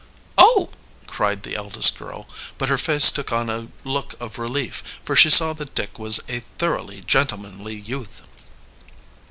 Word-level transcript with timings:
"Oh," 0.39 0.71
cried 1.05 1.43
the 1.43 1.55
eldest 1.55 1.95
girl, 1.99 2.27
but 2.57 2.69
her 2.69 2.77
face 2.79 3.11
took 3.11 3.31
on 3.31 3.51
a 3.51 3.67
look 3.83 4.15
of 4.19 4.39
relief, 4.39 4.81
for 5.05 5.15
she 5.15 5.29
saw 5.29 5.53
that 5.53 5.75
Dick 5.75 5.99
was 5.99 6.19
a 6.27 6.39
thoroughly 6.57 7.01
gentlemanly 7.01 7.75
youth. 7.75 8.23